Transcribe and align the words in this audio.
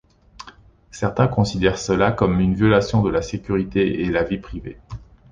Certains 0.89 1.27
considèrent 1.27 1.77
cela 1.77 2.11
comme 2.11 2.39
une 2.39 2.55
violation 2.55 3.03
de 3.03 3.11
la 3.11 3.21
sécurité 3.21 4.01
et 4.01 4.09
la 4.09 4.23
vie 4.23 4.39
privée. 4.39 4.79